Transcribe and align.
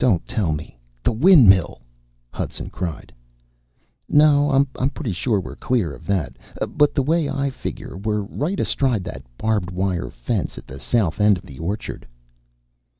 "Don't 0.00 0.26
tell 0.26 0.50
me 0.52 0.80
the 1.04 1.12
windmill!" 1.12 1.80
Hudson 2.32 2.70
cried. 2.70 3.14
"No. 4.08 4.50
I'm 4.50 4.90
pretty 4.90 5.12
sure 5.12 5.38
we're 5.38 5.54
clear 5.54 5.92
of 5.94 6.06
that. 6.08 6.36
But 6.70 6.92
the 6.92 7.04
way 7.04 7.28
I 7.30 7.50
figure, 7.50 7.96
we're 7.96 8.22
right 8.22 8.58
astraddle 8.58 9.04
that 9.04 9.22
barbed 9.38 9.70
wire 9.70 10.10
fence 10.10 10.58
at 10.58 10.66
the 10.66 10.80
south 10.80 11.20
end 11.20 11.38
of 11.38 11.46
the 11.46 11.60
orchard." 11.60 12.04